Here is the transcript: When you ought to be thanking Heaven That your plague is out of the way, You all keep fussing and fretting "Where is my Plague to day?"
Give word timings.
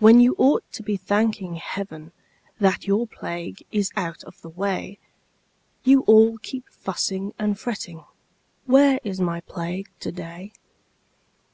When 0.00 0.20
you 0.20 0.34
ought 0.36 0.70
to 0.72 0.82
be 0.82 0.98
thanking 0.98 1.54
Heaven 1.54 2.12
That 2.60 2.86
your 2.86 3.06
plague 3.06 3.62
is 3.72 3.90
out 3.96 4.22
of 4.24 4.38
the 4.42 4.50
way, 4.50 4.98
You 5.82 6.02
all 6.02 6.36
keep 6.36 6.68
fussing 6.68 7.32
and 7.38 7.58
fretting 7.58 8.04
"Where 8.66 9.00
is 9.02 9.18
my 9.18 9.40
Plague 9.40 9.88
to 10.00 10.12
day?" 10.12 10.52